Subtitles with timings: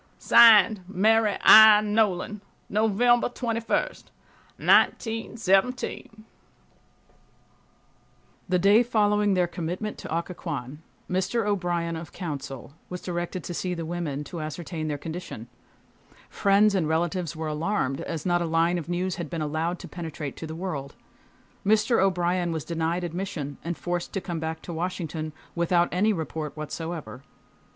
[0.17, 1.79] (Signed) MARY I.
[1.81, 2.41] NOLAN.
[2.69, 3.77] November 21,
[4.57, 6.25] 1917,
[8.49, 11.45] The day following their commitment to Occoquan Mr.
[11.45, 15.47] O'Brien, of counsel, was directed to see the women, to ascertain their condition.
[16.31, 19.87] Friends and relatives were alarmed, as not a line of news had been allowed to
[19.87, 20.95] penetrate to the world.
[21.63, 22.01] Mr.
[22.01, 27.21] O'Brien was denied admission and forced to come back to Washington without any report whatsoever.